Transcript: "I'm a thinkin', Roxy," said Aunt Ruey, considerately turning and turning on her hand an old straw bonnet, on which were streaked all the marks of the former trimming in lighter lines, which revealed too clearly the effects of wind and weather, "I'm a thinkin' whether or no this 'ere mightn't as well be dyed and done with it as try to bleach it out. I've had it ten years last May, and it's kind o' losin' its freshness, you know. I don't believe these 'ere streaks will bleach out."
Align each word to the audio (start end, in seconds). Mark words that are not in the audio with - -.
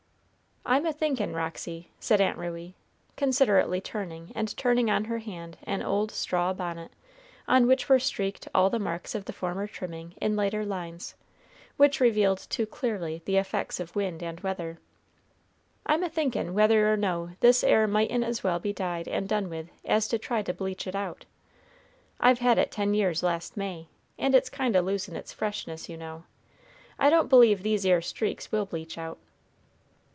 "I'm 0.63 0.85
a 0.85 0.93
thinkin', 0.93 1.33
Roxy," 1.33 1.89
said 1.99 2.21
Aunt 2.21 2.37
Ruey, 2.37 2.75
considerately 3.17 3.81
turning 3.81 4.31
and 4.35 4.55
turning 4.55 4.89
on 4.91 5.05
her 5.05 5.17
hand 5.17 5.57
an 5.63 5.81
old 5.81 6.11
straw 6.11 6.53
bonnet, 6.53 6.91
on 7.47 7.65
which 7.65 7.89
were 7.89 7.97
streaked 7.99 8.47
all 8.53 8.69
the 8.69 8.79
marks 8.79 9.13
of 9.15 9.25
the 9.25 9.33
former 9.33 9.65
trimming 9.67 10.13
in 10.21 10.35
lighter 10.35 10.63
lines, 10.63 11.15
which 11.77 11.99
revealed 11.99 12.45
too 12.49 12.67
clearly 12.67 13.23
the 13.25 13.37
effects 13.37 13.79
of 13.79 13.95
wind 13.95 14.21
and 14.21 14.39
weather, 14.41 14.79
"I'm 15.87 16.03
a 16.03 16.09
thinkin' 16.09 16.53
whether 16.53 16.93
or 16.93 16.95
no 16.95 17.31
this 17.39 17.63
'ere 17.63 17.87
mightn't 17.87 18.23
as 18.23 18.43
well 18.43 18.59
be 18.59 18.71
dyed 18.71 19.07
and 19.07 19.27
done 19.27 19.49
with 19.49 19.67
it 19.67 19.73
as 19.89 20.07
try 20.21 20.43
to 20.43 20.53
bleach 20.53 20.85
it 20.85 20.95
out. 20.95 21.25
I've 22.19 22.39
had 22.39 22.59
it 22.59 22.71
ten 22.71 22.93
years 22.93 23.23
last 23.23 23.57
May, 23.57 23.87
and 24.19 24.35
it's 24.35 24.49
kind 24.49 24.75
o' 24.77 24.81
losin' 24.81 25.15
its 25.15 25.33
freshness, 25.33 25.89
you 25.89 25.97
know. 25.97 26.23
I 26.99 27.09
don't 27.09 27.29
believe 27.29 27.63
these 27.63 27.85
'ere 27.85 28.01
streaks 28.03 28.51
will 28.51 28.67
bleach 28.67 28.97
out." 28.99 29.17